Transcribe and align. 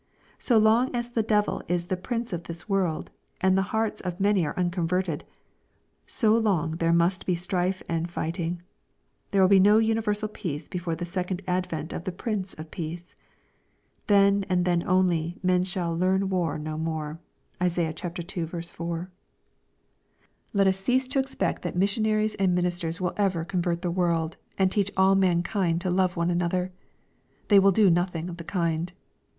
So 0.39 0.57
long 0.57 0.95
as 0.95 1.11
the 1.11 1.21
devil 1.21 1.61
is 1.67 1.85
the 1.85 1.95
prince 1.95 2.33
of 2.33 2.45
this 2.45 2.67
world, 2.67 3.11
and 3.39 3.55
the 3.55 3.61
hearts 3.69 4.01
of 4.01 4.17
the 4.17 4.23
many 4.23 4.43
are 4.47 4.57
unconverted, 4.57 5.23
so 6.07 6.35
long 6.35 6.71
there 6.77 6.91
must 6.91 7.27
be 7.27 7.35
strife 7.35 7.83
and 7.87 8.09
fighting. 8.09 8.63
There 9.29 9.43
will 9.43 9.47
be 9.47 9.59
no 9.59 9.77
universal 9.77 10.27
peace 10.27 10.67
before 10.67 10.95
the 10.95 11.05
second 11.05 11.43
advent 11.47 11.93
of 11.93 12.05
the 12.05 12.11
Prince 12.11 12.55
of 12.55 12.71
peace. 12.71 13.15
Then, 14.07 14.43
and 14.49 14.65
then 14.65 14.81
only, 14.87 15.37
men 15.43 15.63
shall 15.63 15.95
"learn 15.95 16.29
war 16.29 16.57
no 16.57 16.79
more." 16.79 17.19
(Isaiah 17.61 17.93
ii. 18.03 18.45
4.) 18.47 19.11
Let 20.51 20.65
us 20.65 20.77
cease 20.79 21.07
to 21.09 21.19
expect 21.19 21.61
that 21.61 21.75
missionaries 21.77 22.33
and 22.33 22.55
ministers 22.55 22.99
will 22.99 23.11
16 23.11 23.25
862 23.27 23.45
BXPOSITORT 23.45 23.51
THOUGHTS. 23.51 23.51
ever 23.51 23.77
convert 23.77 23.81
the 23.83 24.01
world, 24.01 24.37
and 24.57 24.71
teach 24.71 24.91
all 24.97 25.13
mankind 25.13 25.79
to 25.81 25.91
love 25.91 26.15
one 26.17 26.31
another. 26.31 26.71
They 27.49 27.59
will 27.59 27.71
do 27.71 27.91
nothing 27.91 28.29
of 28.29 28.37
the 28.37 28.43
kind. 28.43 28.91